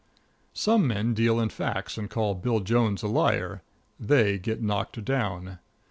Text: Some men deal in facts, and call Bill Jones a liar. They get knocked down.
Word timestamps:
Some 0.55 0.87
men 0.87 1.13
deal 1.13 1.39
in 1.39 1.49
facts, 1.49 1.95
and 1.95 2.09
call 2.09 2.33
Bill 2.33 2.59
Jones 2.61 3.03
a 3.03 3.07
liar. 3.07 3.61
They 3.99 4.39
get 4.39 4.59
knocked 4.59 5.05
down. 5.05 5.59